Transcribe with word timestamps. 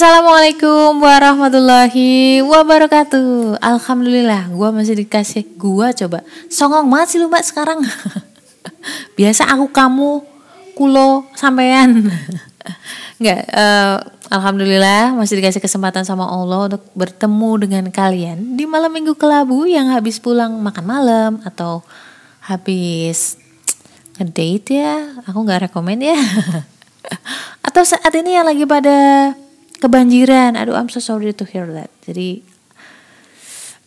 Assalamualaikum 0.00 0.96
warahmatullahi 0.96 2.40
wabarakatuh. 2.40 3.60
Alhamdulillah 3.60 4.48
gue 4.48 4.68
masih 4.72 4.96
dikasih 5.04 5.44
gue 5.60 5.88
coba. 5.92 6.24
Songong 6.48 6.88
banget 6.88 7.12
sih 7.12 7.18
lu 7.20 7.28
mbak 7.28 7.44
sekarang. 7.44 7.84
Biasa 9.20 9.52
aku 9.52 9.68
kamu 9.68 10.24
Kulo 10.72 11.28
sampean. 11.36 12.08
Enggak 13.20 13.44
uh, 13.52 14.00
Alhamdulillah 14.32 15.12
masih 15.20 15.36
dikasih 15.36 15.60
kesempatan 15.60 16.08
sama 16.08 16.24
Allah 16.24 16.72
Untuk 16.72 16.88
bertemu 16.96 17.50
dengan 17.60 17.84
kalian 17.92 18.56
Di 18.56 18.64
malam 18.64 18.88
minggu 18.96 19.12
kelabu 19.20 19.68
yang 19.68 19.92
habis 19.92 20.16
pulang 20.16 20.64
makan 20.64 20.84
malam 20.88 21.32
Atau 21.44 21.84
habis 22.48 23.36
ngedate 24.16 24.80
ya. 24.80 25.12
Aku 25.28 25.44
gak 25.44 25.68
rekomend 25.68 26.00
ya. 26.00 26.16
Atau 27.68 27.84
saat 27.84 28.16
ini 28.16 28.40
yang 28.40 28.48
lagi 28.48 28.64
pada 28.64 28.96
kebanjiran. 29.80 30.54
Aduh 30.60 30.76
I'm 30.76 30.92
so 30.92 31.00
sorry 31.00 31.32
to 31.32 31.44
hear 31.48 31.64
that. 31.72 31.88
Jadi 32.04 32.44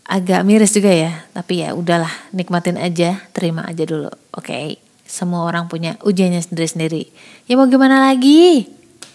agak 0.10 0.42
miris 0.44 0.74
juga 0.74 0.90
ya. 0.90 1.24
Tapi 1.32 1.64
ya 1.64 1.78
udahlah 1.78 2.12
nikmatin 2.34 2.82
aja 2.82 3.22
terima 3.32 3.64
aja 3.70 3.86
dulu. 3.86 4.10
Oke 4.34 4.50
okay? 4.50 4.68
semua 5.14 5.46
orang 5.46 5.70
punya 5.70 5.94
ujiannya 6.02 6.42
sendiri-sendiri 6.42 7.14
ya 7.46 7.54
mau 7.54 7.70
gimana 7.70 8.02
lagi? 8.02 8.66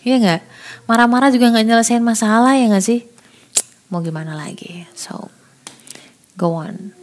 Ya 0.06 0.20
nggak? 0.22 0.46
Marah-marah 0.86 1.34
juga 1.34 1.50
nggak 1.50 1.66
nyelesain 1.66 2.04
masalah 2.04 2.54
ya 2.54 2.70
nggak 2.70 2.86
sih? 2.86 3.02
Mau 3.90 3.98
gimana 3.98 4.38
lagi? 4.38 4.86
So 4.94 5.26
go 6.38 6.54
on. 6.54 6.94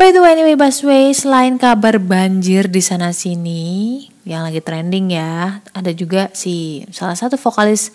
By 0.00 0.16
the 0.16 0.24
way, 0.24 0.32
anyway, 0.32 0.56
Busway, 0.56 1.12
selain 1.12 1.60
kabar 1.60 2.00
banjir 2.00 2.72
di 2.72 2.80
sana 2.80 3.12
sini 3.12 4.08
yang 4.24 4.48
lagi 4.48 4.64
trending 4.64 5.12
ya, 5.12 5.60
ada 5.76 5.92
juga 5.92 6.32
si 6.32 6.88
salah 6.88 7.12
satu 7.12 7.36
vokalis 7.36 7.92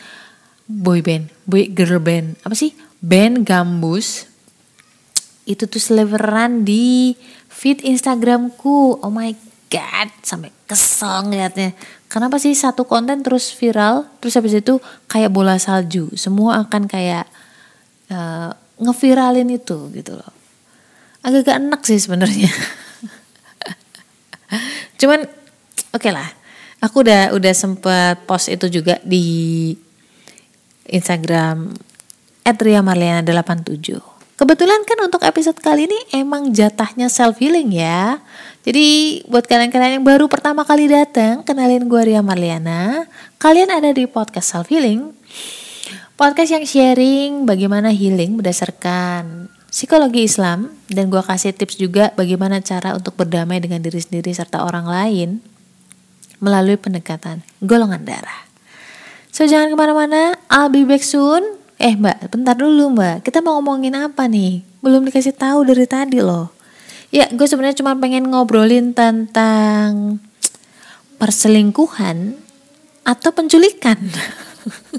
boy 0.66 1.05
band, 1.05 1.30
boy 1.46 1.70
girl 1.70 2.02
band, 2.02 2.38
apa 2.42 2.58
sih? 2.58 2.74
Band 3.02 3.46
Gambus. 3.46 4.26
Itu 5.46 5.70
tuh 5.70 5.77
seleveran 5.77 6.66
di 6.66 7.13
feed 7.49 7.85
Instagramku. 7.85 9.02
Oh 9.02 9.13
my 9.13 9.30
god, 9.70 10.10
sampai 10.26 10.49
kesel 10.66 11.30
ngeliatnya. 11.30 11.77
Kenapa 12.10 12.41
sih 12.41 12.57
satu 12.57 12.90
konten 12.90 13.22
terus 13.22 13.54
viral, 13.54 14.10
terus 14.22 14.34
habis 14.38 14.57
itu 14.57 14.82
kayak 15.05 15.30
bola 15.30 15.62
salju. 15.62 16.10
Semua 16.18 16.66
akan 16.66 16.90
kayak 16.90 17.29
uh, 18.10 18.50
ngeviralin 18.82 19.50
itu 19.54 19.94
gitu 19.94 20.18
loh. 20.18 20.34
Agak-agak 21.22 21.62
enak 21.62 21.82
sih 21.85 22.02
sebenarnya. 22.02 22.50
Cuman 25.02 25.29
oke 25.94 26.02
okay 26.02 26.12
lah. 26.13 26.29
Aku 26.84 27.02
udah 27.02 27.34
udah 27.34 27.54
sempet 27.54 28.26
post 28.29 28.50
itu 28.50 28.70
juga 28.70 29.02
di 29.02 29.74
Instagram 30.90 31.74
@riamarliana87. 32.46 34.16
Kebetulan 34.36 34.84
kan 34.84 35.00
untuk 35.00 35.24
episode 35.24 35.55
kali 35.64 35.88
ini 35.88 36.00
emang 36.12 36.52
jatahnya 36.52 37.08
self 37.08 37.40
healing 37.40 37.72
ya. 37.72 38.20
Jadi 38.68 39.22
buat 39.32 39.48
kalian-kalian 39.48 40.02
yang 40.02 40.06
baru 40.06 40.28
pertama 40.28 40.68
kali 40.68 40.91
datang, 40.91 41.40
kenalin 41.48 41.88
gue 41.88 42.02
Ria 42.04 42.20
Marliana. 42.20 43.08
Kalian 43.40 43.72
ada 43.72 43.96
di 43.96 44.04
podcast 44.12 44.52
self 44.52 44.68
healing. 44.68 45.16
Podcast 46.20 46.52
yang 46.52 46.68
sharing 46.68 47.48
bagaimana 47.48 47.96
healing 47.96 48.36
berdasarkan 48.36 49.48
psikologi 49.72 50.24
Islam 50.28 50.72
dan 50.91 51.12
gue 51.12 51.20
kasih 51.20 51.52
tips 51.52 51.76
juga 51.80 52.16
bagaimana 52.16 52.63
cara 52.63 52.96
untuk 52.96 53.16
berdamai 53.20 53.60
dengan 53.60 53.84
diri 53.84 54.00
sendiri 54.00 54.32
serta 54.32 54.63
orang 54.63 54.88
lain 54.88 55.44
melalui 56.40 56.76
pendekatan 56.76 57.44
golongan 57.63 58.04
darah. 58.04 58.48
So 59.36 59.44
jangan 59.44 59.68
ke 59.68 59.76
mana-mana, 59.76 60.40
I'll 60.48 60.72
be 60.72 60.88
back 60.88 61.04
soon. 61.04 61.44
Eh 61.76 62.00
mbak, 62.00 62.32
bentar 62.32 62.55
dulu 62.55 62.96
mbak, 62.96 63.20
kita 63.20 63.44
mau 63.44 63.60
ngomongin 63.60 63.91
apa 63.91 64.31
nih? 64.31 64.64
Belum 64.80 65.03
dikasih 65.03 65.36
tahu 65.36 65.68
dari 65.68 65.84
tadi 65.84 66.24
loh. 66.24 66.56
Ya, 67.12 67.28
gue 67.28 67.44
sebenarnya 67.44 67.84
cuma 67.84 68.00
pengen 68.00 68.31
ngobrolin 68.31 68.95
tentang 68.95 70.24
perselingkuhan 71.19 72.40
atau 73.03 73.35
penculikan. 73.35 74.00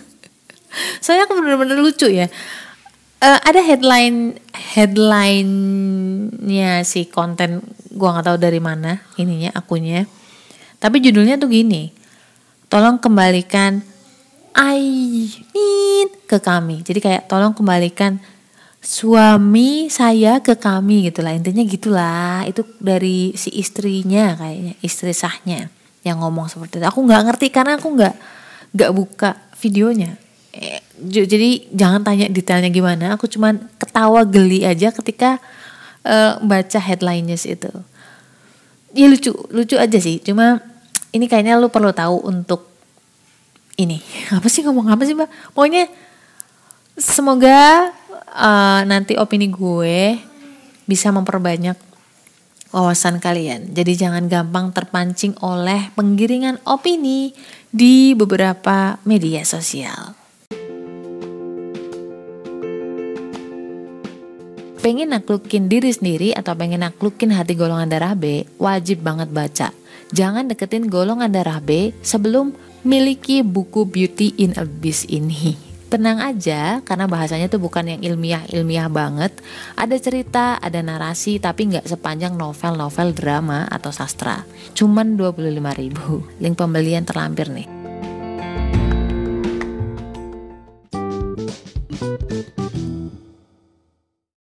Soalnya 1.00 1.32
aku 1.32 1.40
bener-bener 1.40 1.80
lucu 1.80 2.12
ya. 2.12 2.28
Uh, 3.24 3.40
ada 3.40 3.64
headline 3.64 4.36
headline-nya 4.76 6.84
si 6.84 7.08
konten 7.08 7.64
gua 7.96 8.12
nggak 8.12 8.28
tahu 8.28 8.36
dari 8.36 8.60
mana 8.60 9.00
ininya 9.16 9.56
akunya. 9.56 10.04
Tapi 10.76 11.00
judulnya 11.00 11.40
tuh 11.40 11.48
gini. 11.48 11.88
Tolong 12.68 13.00
kembalikan 13.00 13.95
Need 14.56 16.10
ke 16.24 16.38
kami. 16.40 16.80
Jadi 16.80 16.98
kayak 17.00 17.28
tolong 17.28 17.52
kembalikan 17.52 18.16
suami 18.80 19.90
saya 19.90 20.38
ke 20.38 20.54
kami 20.54 21.10
gitulah 21.10 21.34
intinya 21.34 21.64
gitulah. 21.66 22.44
Itu 22.48 22.64
dari 22.80 23.36
si 23.36 23.52
istrinya 23.56 24.36
kayaknya 24.38 24.74
istri 24.80 25.12
sahnya 25.12 25.68
yang 26.06 26.22
ngomong 26.22 26.46
seperti 26.46 26.78
itu. 26.80 26.86
Aku 26.86 27.02
nggak 27.02 27.22
ngerti 27.26 27.46
karena 27.50 27.76
aku 27.76 27.88
nggak 27.92 28.14
nggak 28.76 28.90
buka 28.94 29.30
videonya. 29.58 30.14
Eh, 30.56 30.80
jadi 30.96 31.68
jangan 31.74 32.06
tanya 32.06 32.26
detailnya 32.30 32.70
gimana. 32.70 33.18
Aku 33.18 33.26
cuman 33.26 33.58
ketawa 33.76 34.22
geli 34.24 34.62
aja 34.64 34.94
ketika 34.94 35.42
uh, 36.06 36.38
baca 36.40 36.78
headlinenya 36.78 37.36
itu. 37.36 37.72
Ya 38.96 39.06
lucu 39.10 39.34
lucu 39.50 39.76
aja 39.76 39.98
sih. 39.98 40.22
Cuma 40.22 40.62
ini 41.10 41.26
kayaknya 41.26 41.58
lu 41.58 41.68
perlu 41.68 41.92
tahu 41.92 42.24
untuk 42.24 42.75
ini 43.76 44.00
apa 44.32 44.48
sih 44.48 44.64
ngomong 44.64 44.88
apa 44.88 45.04
sih 45.04 45.12
mbak? 45.12 45.28
Pokoknya 45.52 45.88
semoga 46.96 47.92
uh, 48.32 48.80
nanti 48.88 49.20
opini 49.20 49.52
gue 49.52 50.16
bisa 50.88 51.12
memperbanyak 51.12 51.76
wawasan 52.72 53.20
kalian. 53.20 53.72
Jadi 53.72 53.92
jangan 53.96 54.28
gampang 54.28 54.72
terpancing 54.72 55.36
oleh 55.44 55.92
penggiringan 55.92 56.60
opini 56.64 57.36
di 57.68 58.16
beberapa 58.16 58.96
media 59.04 59.44
sosial. 59.44 60.16
Pengen 64.80 65.10
naklukin 65.10 65.66
diri 65.66 65.90
sendiri 65.90 66.30
atau 66.30 66.54
pengen 66.54 66.86
naklukin 66.86 67.34
hati 67.34 67.58
golongan 67.58 67.90
darah 67.90 68.14
B, 68.14 68.46
wajib 68.54 69.02
banget 69.02 69.34
baca. 69.34 69.68
Jangan 70.14 70.46
deketin 70.46 70.86
golongan 70.86 71.26
darah 71.26 71.58
B 71.58 71.90
sebelum 72.06 72.54
miliki 72.82 73.40
buku 73.40 73.86
Beauty 73.88 74.36
in 74.36 74.52
Abyss 74.58 75.06
ini. 75.08 75.56
Tenang 75.86 76.18
aja, 76.18 76.82
karena 76.82 77.06
bahasanya 77.06 77.46
tuh 77.46 77.62
bukan 77.62 77.86
yang 77.86 78.02
ilmiah-ilmiah 78.02 78.90
banget. 78.90 79.30
Ada 79.78 79.96
cerita, 80.02 80.58
ada 80.58 80.82
narasi, 80.82 81.38
tapi 81.38 81.70
nggak 81.70 81.86
sepanjang 81.86 82.34
novel-novel 82.34 83.14
drama 83.14 83.70
atau 83.70 83.94
sastra. 83.94 84.42
Cuman 84.74 85.14
25 85.14 85.46
ribu. 85.78 86.26
Link 86.42 86.58
pembelian 86.58 87.06
terlampir 87.06 87.46
nih. 87.54 87.70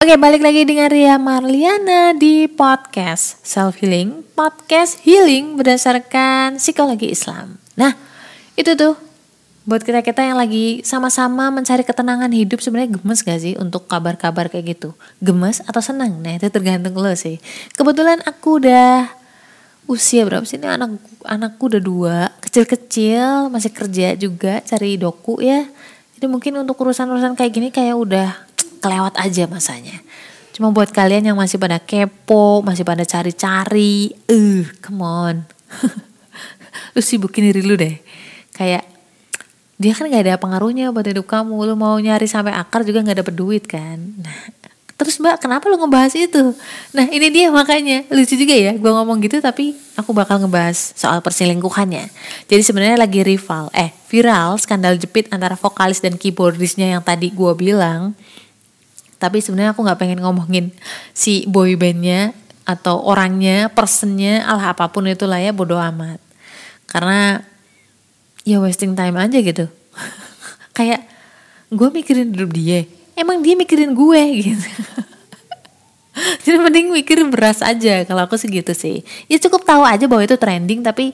Oke, 0.05 0.21
balik 0.21 0.45
lagi 0.45 0.69
dengan 0.69 0.93
Ria 0.93 1.17
Marliana 1.17 2.13
di 2.13 2.45
podcast 2.45 3.41
Self 3.41 3.81
Healing, 3.81 4.21
podcast 4.37 5.01
healing 5.01 5.57
berdasarkan 5.57 6.61
psikologi 6.61 7.09
Islam. 7.09 7.57
Nah, 7.81 8.14
itu 8.55 8.73
tuh. 8.79 8.95
Buat 9.65 9.81
kita 9.81 10.05
kita 10.05 10.21
yang 10.21 10.37
lagi 10.37 10.85
sama-sama 10.85 11.49
mencari 11.49 11.89
ketenangan 11.89 12.29
hidup 12.29 12.61
sebenarnya 12.61 13.01
gemes 13.01 13.25
gak 13.25 13.41
sih 13.41 13.57
untuk 13.57 13.89
kabar-kabar 13.89 14.53
kayak 14.53 14.77
gitu? 14.77 14.93
Gemes 15.25 15.65
atau 15.65 15.81
senang 15.81 16.21
nah 16.21 16.37
itu 16.37 16.53
tergantung 16.53 16.93
lo 17.01 17.09
sih. 17.17 17.41
Kebetulan 17.73 18.21
aku 18.29 18.61
udah 18.61 19.09
usia 19.89 20.29
berapa 20.29 20.45
sih? 20.45 20.61
Ini 20.61 20.77
anak 20.77 21.01
anakku 21.25 21.73
udah 21.73 21.81
dua. 21.81 22.19
Kecil-kecil 22.45 23.49
masih 23.49 23.73
kerja 23.73 24.13
juga 24.21 24.61
cari 24.61 25.01
doku 25.01 25.41
ya. 25.41 25.65
Jadi 26.13 26.27
mungkin 26.29 26.61
untuk 26.61 26.77
urusan-urusan 26.85 27.33
kayak 27.33 27.53
gini 27.57 27.69
kayak 27.73 27.97
udah 27.97 28.37
kelewat 28.85 29.17
aja 29.17 29.49
masanya. 29.49 29.97
Cuma 30.53 30.77
buat 30.77 30.93
kalian 30.93 31.33
yang 31.33 31.41
masih 31.41 31.57
pada 31.57 31.81
kepo 31.81 32.61
masih 32.61 32.85
pada 32.85 33.09
cari-cari 33.09 34.13
eh 34.29 34.61
uh, 34.61 34.65
come 34.85 35.01
on. 35.01 35.37
Lu 36.95 37.01
sibukin 37.01 37.49
diri 37.49 37.65
lu 37.65 37.81
deh 37.81 37.97
kayak 38.55 38.87
dia 39.75 39.93
kan 39.93 40.07
gak 40.07 40.23
ada 40.25 40.35
pengaruhnya 40.39 40.95
buat 40.95 41.05
hidup 41.05 41.27
kamu. 41.27 41.55
Lu 41.69 41.75
mau 41.75 41.99
nyari 41.99 42.31
sampai 42.31 42.55
akar 42.55 42.87
juga 42.87 43.03
gak 43.03 43.27
dapet 43.27 43.35
duit 43.35 43.65
kan. 43.67 43.99
Nah 43.99 44.65
terus 44.95 45.19
mbak 45.19 45.43
kenapa 45.43 45.67
lu 45.67 45.77
ngebahas 45.77 46.15
itu? 46.15 46.55
Nah 46.95 47.07
ini 47.11 47.27
dia 47.35 47.51
makanya. 47.51 48.07
Lucu 48.15 48.39
juga 48.39 48.55
ya 48.55 48.73
gue 48.79 48.93
ngomong 48.95 49.19
gitu 49.27 49.43
tapi 49.43 49.75
aku 49.99 50.15
bakal 50.15 50.39
ngebahas 50.39 50.95
soal 50.95 51.19
perselingkuhannya. 51.19 52.09
Jadi 52.47 52.63
sebenarnya 52.63 52.97
lagi 53.03 53.27
rival 53.27 53.75
eh 53.75 53.91
viral 54.07 54.57
skandal 54.63 54.95
jepit 54.95 55.27
antara 55.35 55.59
vokalis 55.59 55.99
dan 55.99 56.15
keyboardisnya 56.15 56.95
yang 56.95 57.03
tadi 57.03 57.35
gue 57.35 57.53
bilang. 57.59 58.15
Tapi 59.19 59.43
sebenarnya 59.43 59.75
aku 59.75 59.83
nggak 59.83 59.99
pengen 59.99 60.21
ngomongin 60.23 60.71
si 61.11 61.43
boy 61.51 61.75
bandnya 61.75 62.31
atau 62.65 63.03
orangnya 63.05 63.69
personnya 63.69 64.47
alah 64.47 64.73
apa 64.73 64.89
pun 64.89 65.05
itulah 65.11 65.43
ya 65.43 65.51
bodoh 65.51 65.81
amat. 65.81 66.23
Karena 66.87 67.43
ya 68.45 68.61
wasting 68.61 68.93
time 68.93 69.17
aja 69.17 69.39
gitu. 69.41 69.67
Kayak 70.77 71.09
gue 71.73 71.89
mikirin 71.91 72.31
hidup 72.31 72.53
dia. 72.53 72.85
Emang 73.17 73.41
dia 73.41 73.57
mikirin 73.57 73.97
gue 73.97 74.23
gitu. 74.45 74.69
Jadi 76.15 76.57
mending 76.63 76.95
mikir 76.95 77.19
beras 77.27 77.59
aja. 77.65 78.07
Kalau 78.07 78.23
aku 78.23 78.39
segitu 78.39 78.71
sih. 78.71 79.03
Ya 79.27 79.41
cukup 79.43 79.67
tahu 79.67 79.83
aja 79.83 80.07
bahwa 80.07 80.23
itu 80.23 80.39
trending 80.39 80.87
tapi 80.87 81.11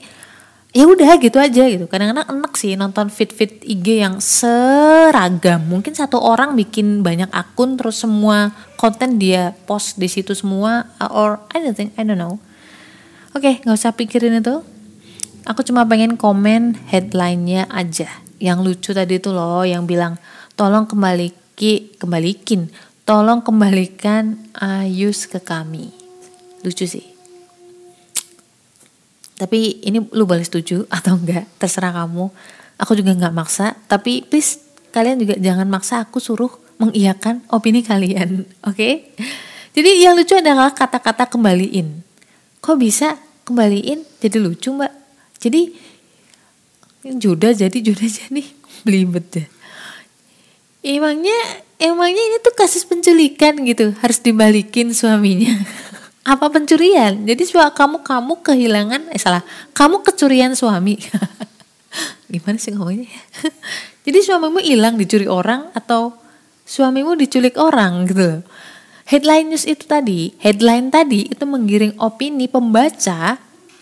ya 0.71 0.85
udah 0.85 1.17
gitu 1.17 1.41
aja 1.41 1.63
gitu. 1.65 1.89
Kadang-kadang 1.89 2.27
enak 2.29 2.53
sih 2.53 2.77
nonton 2.77 3.09
fit-fit 3.09 3.63
IG 3.65 4.05
yang 4.05 4.21
seragam. 4.21 5.65
Mungkin 5.65 5.97
satu 5.97 6.21
orang 6.21 6.53
bikin 6.53 7.01
banyak 7.01 7.31
akun 7.33 7.75
terus 7.79 7.97
semua 7.97 8.53
konten 8.77 9.17
dia 9.17 9.57
post 9.65 9.97
di 9.97 10.05
situ 10.05 10.37
semua 10.37 10.85
or 11.09 11.41
I 11.49 11.63
don't 11.63 11.73
think 11.73 11.97
I 11.97 12.05
don't 12.05 12.19
know. 12.19 12.37
Oke 13.31 13.47
okay, 13.47 13.53
nggak 13.63 13.77
usah 13.79 13.95
pikirin 13.95 14.43
itu 14.43 14.61
aku 15.45 15.65
cuma 15.65 15.85
pengen 15.85 16.17
komen 16.17 16.77
headlinenya 16.89 17.69
aja. 17.71 18.09
Yang 18.41 18.59
lucu 18.65 18.89
tadi 18.93 19.21
tuh 19.21 19.37
loh 19.37 19.61
yang 19.61 19.85
bilang 19.85 20.17
tolong 20.57 20.89
kembaliki 20.89 21.95
kembalikin. 21.97 22.69
Tolong 23.05 23.41
kembalikan 23.41 24.37
Ayus 24.55 25.25
ke 25.25 25.41
kami. 25.41 25.89
Lucu 26.61 26.85
sih. 26.85 27.05
Tapi 29.41 29.81
ini 29.81 29.97
lu 30.13 30.29
boleh 30.29 30.45
setuju 30.45 30.85
atau 30.97 31.17
enggak? 31.17 31.49
Terserah 31.57 31.93
kamu. 31.93 32.29
Aku 32.81 32.93
juga 32.97 33.13
nggak 33.13 33.33
maksa. 33.33 33.73
Tapi 33.89 34.25
please 34.25 34.61
kalian 34.93 35.21
juga 35.21 35.37
jangan 35.37 35.65
maksa 35.65 36.03
aku 36.03 36.21
suruh 36.21 36.51
mengiyakan 36.81 37.45
opini 37.53 37.85
kalian 37.85 38.41
oke? 38.69 38.73
Okay? 38.73 39.13
jadi 39.71 40.09
yang 40.09 40.17
lucu 40.17 40.37
adalah 40.37 40.73
kata-kata 40.73 41.29
kembaliin. 41.29 42.01
Kok 42.61 42.77
bisa 42.77 43.17
kembaliin 43.45 44.05
jadi 44.21 44.37
lucu 44.37 44.73
mbak 44.73 45.00
jadi 45.41 45.73
juda 47.17 47.51
jadi 47.57 47.77
juda 47.81 48.05
jadi. 48.05 48.43
Belibet 48.85 49.25
deh 49.33 49.47
emangnya 50.81 51.37
emangnya 51.77 52.17
ini 52.17 52.37
tuh 52.41 52.53
kasus 52.57 52.85
penculikan 52.89 53.61
gitu. 53.65 53.93
Harus 54.01 54.17
dibalikin 54.21 54.93
suaminya. 54.93 55.53
Apa 56.33 56.53
pencurian? 56.53 57.25
Jadi 57.25 57.43
suami 57.45 57.73
kamu 57.73 57.97
kamu 58.05 58.33
kehilangan 58.45 59.01
eh 59.13 59.21
salah. 59.21 59.45
Kamu 59.73 60.01
kecurian 60.05 60.57
suami. 60.57 60.97
Gimana 62.33 62.57
sih 62.57 62.73
ngomongnya? 62.73 63.09
Jadi 64.01 64.17
suamimu 64.25 64.61
hilang 64.61 64.97
dicuri 64.97 65.29
orang 65.29 65.69
atau 65.77 66.17
suamimu 66.65 67.17
diculik 67.19 67.59
orang 67.59 68.07
gitu 68.07 68.41
headline 69.11 69.51
news 69.51 69.67
itu 69.67 69.83
tadi 69.83 70.31
headline 70.39 70.87
tadi 70.87 71.27
itu 71.27 71.43
menggiring 71.43 71.99
opini 71.99 72.47
pembaca 72.47 73.35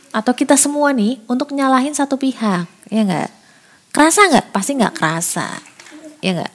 atau 0.09 0.33
kita 0.33 0.57
semua 0.57 0.89
nih 0.93 1.21
untuk 1.29 1.53
nyalahin 1.53 1.93
satu 1.93 2.17
pihak 2.17 2.65
ya 2.89 3.01
nggak? 3.05 3.29
Kerasa 3.93 4.29
nggak? 4.29 4.45
Pasti 4.53 4.71
nggak 4.77 4.95
kerasa 4.97 5.47
ya 6.21 6.33
nggak? 6.37 6.53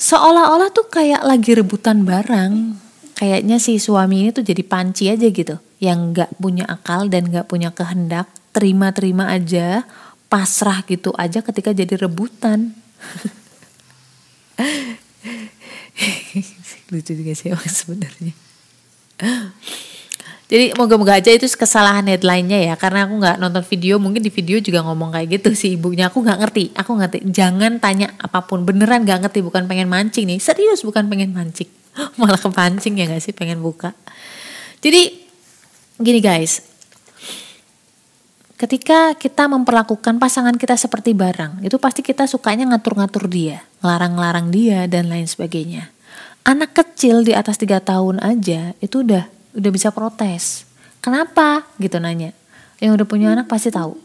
Seolah-olah 0.00 0.72
tuh 0.72 0.88
kayak 0.88 1.20
lagi 1.22 1.52
rebutan 1.52 2.08
barang 2.08 2.80
kayaknya 3.14 3.60
si 3.60 3.76
suami 3.76 4.24
ini 4.24 4.32
tuh 4.32 4.40
jadi 4.40 4.64
panci 4.64 5.12
aja 5.12 5.28
gitu 5.28 5.60
yang 5.76 6.16
nggak 6.16 6.40
punya 6.40 6.64
akal 6.64 7.04
dan 7.12 7.28
nggak 7.28 7.48
punya 7.48 7.68
kehendak 7.72 8.26
terima-terima 8.56 9.28
aja 9.28 9.84
pasrah 10.30 10.80
gitu 10.86 11.10
aja 11.18 11.42
ketika 11.42 11.74
jadi 11.74 11.98
rebutan. 12.00 12.72
Lucu 16.90 17.14
juga 17.14 17.32
sih 17.36 17.52
sebenarnya 17.54 18.32
jadi 20.50 20.74
moga-moga 20.74 21.14
aja 21.14 21.30
itu 21.30 21.46
kesalahan 21.46 22.02
headline-nya 22.10 22.58
ya 22.66 22.74
karena 22.74 23.06
aku 23.06 23.22
nggak 23.22 23.38
nonton 23.38 23.62
video 23.70 24.02
mungkin 24.02 24.18
di 24.18 24.34
video 24.34 24.58
juga 24.58 24.82
ngomong 24.82 25.14
kayak 25.14 25.38
gitu 25.38 25.54
sih 25.54 25.78
ibunya. 25.78 26.10
Aku 26.10 26.26
nggak 26.26 26.38
ngerti 26.42 26.64
aku 26.74 26.98
ngerti. 26.98 27.22
Jangan 27.30 27.78
tanya 27.78 28.10
apa 28.18 28.42
pun 28.42 28.66
beneran 28.66 29.06
nggak 29.06 29.22
ngerti 29.30 29.46
bukan 29.46 29.70
pengen 29.70 29.86
mancing 29.86 30.26
nih. 30.26 30.42
Serius 30.42 30.82
bukan 30.82 31.06
pengen 31.06 31.30
mancing. 31.30 31.70
Malah 32.18 32.42
kepancing 32.42 32.98
ya 32.98 33.06
gak 33.06 33.22
sih 33.22 33.30
pengen 33.30 33.62
buka. 33.62 33.94
Jadi 34.82 35.22
gini 36.02 36.18
guys. 36.18 36.66
Ketika 38.58 39.14
kita 39.14 39.46
memperlakukan 39.46 40.18
pasangan 40.18 40.58
kita 40.58 40.74
seperti 40.74 41.14
barang 41.14 41.62
itu 41.62 41.78
pasti 41.78 42.02
kita 42.02 42.26
sukanya 42.26 42.74
ngatur-ngatur 42.74 43.30
dia 43.30 43.62
ngelarang-larang 43.86 44.50
dia 44.50 44.90
dan 44.90 45.06
lain 45.14 45.30
sebagainya. 45.30 45.94
Anak 46.42 46.74
kecil 46.74 47.22
di 47.22 47.38
atas 47.38 47.54
tiga 47.54 47.78
tahun 47.78 48.18
aja 48.18 48.74
itu 48.82 49.06
udah 49.06 49.39
udah 49.54 49.70
bisa 49.70 49.88
protes. 49.90 50.68
Kenapa? 51.00 51.64
Gitu 51.80 51.96
nanya. 51.96 52.36
Yang 52.78 53.00
udah 53.00 53.06
punya 53.06 53.26
anak 53.32 53.48
pasti 53.48 53.72
tahu. 53.72 53.96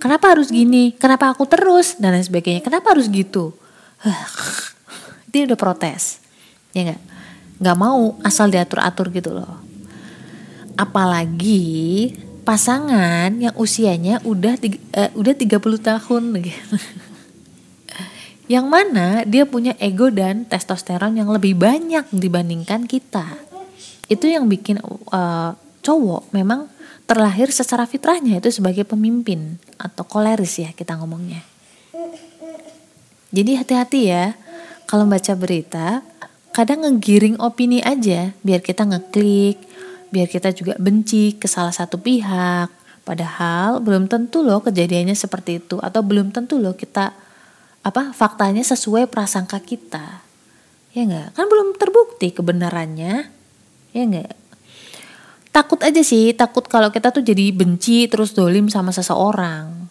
Kenapa 0.00 0.32
harus 0.32 0.48
gini? 0.48 0.96
Kenapa 0.96 1.28
aku 1.32 1.44
terus? 1.44 2.00
Dan 2.00 2.16
lain 2.16 2.24
sebagainya. 2.24 2.64
Kenapa 2.64 2.96
harus 2.96 3.08
gitu? 3.12 3.52
Dia 5.32 5.44
udah 5.44 5.58
protes. 5.60 6.24
Ya 6.72 6.88
nggak? 6.88 7.00
Nggak 7.60 7.76
mau 7.76 8.16
asal 8.24 8.48
diatur 8.48 8.80
atur 8.80 9.12
gitu 9.12 9.36
loh. 9.36 9.60
Apalagi 10.80 12.16
pasangan 12.40 13.36
yang 13.36 13.52
usianya 13.60 14.24
udah 14.24 14.56
uh, 14.96 15.10
udah 15.12 15.34
30 15.36 15.60
tahun 15.60 16.22
yang 18.50 18.66
mana 18.66 19.22
dia 19.28 19.44
punya 19.44 19.76
ego 19.78 20.08
dan 20.10 20.48
testosteron 20.48 21.14
yang 21.14 21.28
lebih 21.30 21.54
banyak 21.54 22.08
dibandingkan 22.10 22.88
kita 22.88 23.49
itu 24.10 24.26
yang 24.26 24.50
bikin 24.50 24.82
uh, 25.14 25.54
cowok 25.80 26.34
memang 26.34 26.66
terlahir 27.06 27.48
secara 27.54 27.86
fitrahnya 27.86 28.42
itu 28.42 28.50
sebagai 28.50 28.84
pemimpin 28.84 29.56
atau 29.78 30.02
koleris 30.04 30.60
ya 30.60 30.70
kita 30.74 30.98
ngomongnya 30.98 31.46
jadi 33.30 33.62
hati-hati 33.62 34.00
ya 34.10 34.34
kalau 34.90 35.06
baca 35.06 35.32
berita 35.38 36.02
kadang 36.50 36.82
ngegiring 36.82 37.38
opini 37.38 37.78
aja 37.80 38.34
biar 38.42 38.58
kita 38.58 38.82
ngeklik, 38.82 39.58
biar 40.10 40.26
kita 40.26 40.50
juga 40.50 40.74
benci 40.76 41.38
ke 41.38 41.46
salah 41.46 41.74
satu 41.74 41.98
pihak. 42.02 42.68
Padahal 43.06 43.80
belum 43.80 44.06
tentu 44.06 44.44
loh 44.44 44.60
kejadiannya 44.62 45.16
seperti 45.16 45.58
itu 45.62 45.80
atau 45.80 46.04
belum 46.04 46.30
tentu 46.30 46.60
loh 46.60 46.76
kita 46.76 47.16
apa 47.80 48.12
faktanya 48.12 48.60
sesuai 48.60 49.08
prasangka 49.08 49.56
kita. 49.62 50.20
Ya 50.92 51.06
enggak? 51.06 51.38
Kan 51.38 51.46
belum 51.48 51.78
terbukti 51.80 52.34
kebenarannya. 52.34 53.39
Ya 53.90 54.06
enggak? 54.06 54.38
Takut 55.50 55.82
aja 55.82 55.98
sih, 56.06 56.30
takut 56.30 56.62
kalau 56.70 56.94
kita 56.94 57.10
tuh 57.10 57.26
jadi 57.26 57.50
benci 57.50 58.06
terus 58.06 58.30
dolim 58.38 58.70
sama 58.70 58.94
seseorang. 58.94 59.90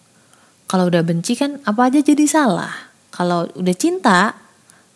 Kalau 0.64 0.88
udah 0.88 1.04
benci 1.04 1.36
kan 1.36 1.60
apa 1.68 1.92
aja 1.92 2.00
jadi 2.00 2.24
salah. 2.24 2.72
Kalau 3.12 3.44
udah 3.52 3.76
cinta 3.76 4.32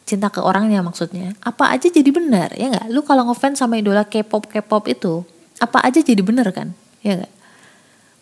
cinta 0.05 0.29
ke 0.29 0.41
orangnya 0.41 0.85
maksudnya 0.85 1.37
apa 1.45 1.69
aja 1.69 1.93
jadi 1.93 2.09
benar? 2.09 2.57
Ya 2.57 2.73
nggak? 2.73 2.89
Lu 2.89 3.05
kalau 3.05 3.29
ngefans 3.29 3.61
sama 3.61 3.77
idola 3.77 4.09
K-pop 4.09 4.49
K-pop 4.49 4.89
itu 4.89 5.21
apa 5.61 5.85
aja 5.85 6.01
jadi 6.01 6.25
benar 6.25 6.49
kan? 6.57 6.73
Ya 7.05 7.21
nggak? 7.21 7.33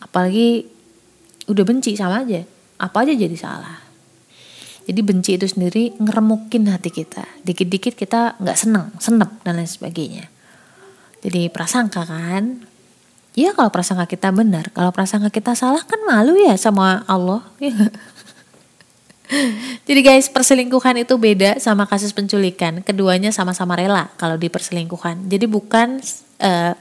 Apalagi 0.02 0.66
udah 1.46 1.64
benci 1.66 1.94
sama 1.94 2.26
aja 2.26 2.42
apa 2.82 3.06
aja 3.06 3.14
jadi 3.14 3.38
salah? 3.38 3.86
Jadi 4.82 4.98
benci 4.98 5.38
itu 5.38 5.46
sendiri 5.46 5.94
ngeremukin 5.94 6.66
hati 6.74 6.90
kita. 6.90 7.22
Dikit-dikit 7.46 7.94
kita 7.94 8.34
nggak 8.42 8.58
seneng 8.58 8.90
senep 8.98 9.30
dan 9.46 9.62
lain 9.62 9.70
sebagainya 9.70 10.41
jadi 11.22 11.48
prasangka 11.48 12.04
kan 12.04 12.68
Iya 13.32 13.56
kalau 13.56 13.72
prasangka 13.72 14.04
kita 14.04 14.28
benar 14.28 14.68
kalau 14.76 14.92
prasangka 14.92 15.32
kita 15.32 15.56
salah 15.56 15.80
kan 15.88 15.96
malu 16.04 16.36
ya 16.36 16.52
sama 16.60 17.00
Allah 17.08 17.40
ya 17.56 17.72
Jadi 19.88 20.00
guys, 20.04 20.28
perselingkuhan 20.28 21.00
itu 21.00 21.16
beda 21.16 21.56
sama 21.56 21.88
kasus 21.88 22.12
penculikan. 22.12 22.84
Keduanya 22.84 23.32
sama-sama 23.32 23.80
rela 23.80 24.12
kalau 24.20 24.36
di 24.36 24.52
perselingkuhan. 24.52 25.32
Jadi 25.32 25.48
bukan 25.48 26.04
uh, 26.44 26.76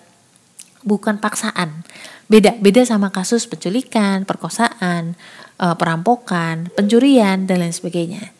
bukan 0.83 1.15
paksaan. 1.24 1.88
Beda, 2.27 2.55
beda 2.60 2.83
sama 2.88 3.12
kasus 3.12 3.48
penculikan, 3.48 4.24
perkosaan, 4.24 5.15
uh, 5.60 5.75
perampokan, 5.75 6.71
pencurian 6.75 7.48
dan 7.48 7.63
lain 7.63 7.75
sebagainya. 7.75 8.31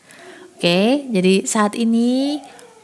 Oke, 0.56 1.08
jadi 1.12 1.44
saat 1.44 1.76
ini 1.76 2.40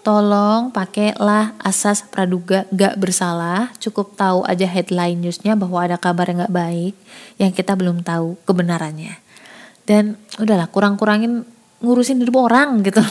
tolong 0.08 0.72
pakailah 0.72 1.52
asas 1.60 2.00
praduga 2.00 2.64
gak 2.72 2.96
bersalah. 2.96 3.76
Cukup 3.76 4.16
tahu 4.16 4.48
aja 4.48 4.64
headline 4.64 5.20
newsnya 5.20 5.60
bahwa 5.60 5.84
ada 5.84 6.00
kabar 6.00 6.32
yang 6.32 6.48
gak 6.48 6.56
baik 6.56 6.96
yang 7.36 7.52
kita 7.52 7.76
belum 7.76 8.08
tahu 8.08 8.40
kebenarannya. 8.48 9.20
Dan 9.84 10.16
udahlah 10.40 10.72
kurang-kurangin 10.72 11.44
ngurusin 11.84 12.24
hidup 12.24 12.40
orang 12.40 12.88
gitu. 12.88 13.04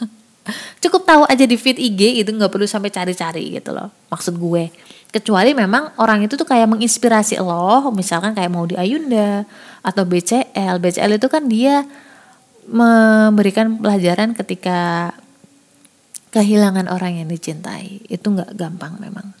Cukup 0.80 1.04
tahu 1.04 1.28
aja 1.28 1.44
di 1.44 1.60
feed 1.60 1.76
IG 1.76 2.24
itu 2.24 2.32
nggak 2.32 2.48
perlu 2.48 2.64
sampai 2.64 2.88
cari-cari 2.88 3.60
gitu 3.60 3.76
loh 3.76 3.92
maksud 4.08 4.40
gue. 4.40 4.72
Kecuali 5.12 5.52
memang 5.52 6.00
orang 6.00 6.24
itu 6.24 6.34
tuh 6.34 6.48
kayak 6.48 6.64
menginspirasi 6.64 7.36
lo 7.44 7.92
misalkan 7.92 8.32
kayak 8.32 8.48
mau 8.48 8.64
di 8.64 8.72
Ayunda 8.74 9.44
atau 9.84 10.08
BCL 10.08 10.80
BCL 10.80 11.20
itu 11.20 11.28
kan 11.28 11.44
dia 11.44 11.84
memberikan 12.64 13.78
pelajaran 13.78 14.32
ketika 14.32 15.12
kehilangan 16.30 16.86
orang 16.90 17.22
yang 17.22 17.28
dicintai 17.28 18.06
itu 18.06 18.26
nggak 18.26 18.54
gampang 18.54 18.98
memang 19.02 19.34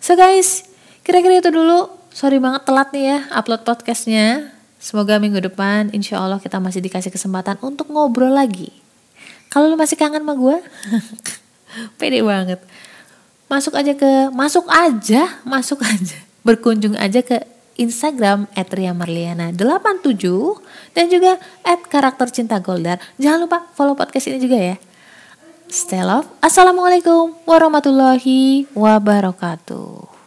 so 0.00 0.16
guys 0.16 0.68
kira-kira 1.04 1.40
itu 1.40 1.50
dulu 1.52 1.88
sorry 2.12 2.36
banget 2.38 2.64
telat 2.68 2.88
nih 2.92 3.04
ya 3.04 3.18
upload 3.32 3.64
podcastnya 3.64 4.58
Semoga 4.78 5.18
minggu 5.18 5.42
depan 5.42 5.90
insya 5.90 6.22
Allah 6.22 6.38
kita 6.38 6.62
masih 6.62 6.78
dikasih 6.78 7.10
kesempatan 7.10 7.58
untuk 7.58 7.90
ngobrol 7.90 8.30
lagi. 8.30 8.70
Kalau 9.50 9.66
lu 9.66 9.74
masih 9.74 9.98
kangen 9.98 10.22
sama 10.22 10.38
gue, 10.38 10.56
pede 11.98 12.22
banget. 12.22 12.62
Masuk 13.50 13.74
aja 13.74 13.90
ke, 13.98 14.30
masuk 14.30 14.70
aja, 14.70 15.42
masuk 15.42 15.82
aja. 15.82 16.14
Berkunjung 16.46 16.94
aja 16.94 17.26
ke 17.26 17.42
Instagram 17.74 18.46
@riamarliana87 18.54 20.24
dan 20.94 21.04
juga 21.10 21.42
@karakter 21.90 22.30
cinta 22.30 22.62
Goldar. 22.62 23.02
Jangan 23.18 23.50
lupa 23.50 23.66
follow 23.74 23.98
podcast 23.98 24.30
ini 24.30 24.38
juga 24.38 24.62
ya. 24.62 24.78
Stay 25.68 26.00
love. 26.00 26.24
Assalamualaikum 26.40 27.36
warahmatullahi 27.44 28.64
wabarakatuh. 28.72 30.17